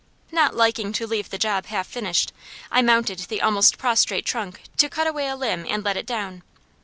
[0.31, 2.33] Not liking to leave the job half finished,
[2.71, 6.41] I mounted the almost prostrate trunk to cut away a limb and let it down.